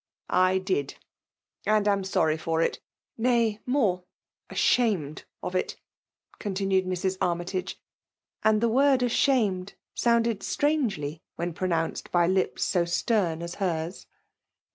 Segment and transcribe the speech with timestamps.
[0.25, 0.95] *' I did;
[1.63, 2.79] and am sorry for it;
[3.19, 4.03] nay, morc^
[4.49, 5.75] aehamed of it;"
[6.39, 7.19] continued Mrs.
[7.21, 7.79] Armytage;
[8.43, 14.07] and the word" ashamed" sounded strange^ when pronounced by lips so stem as hers.